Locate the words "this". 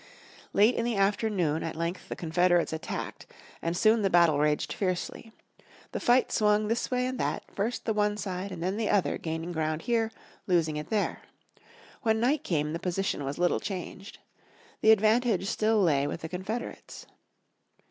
6.69-6.89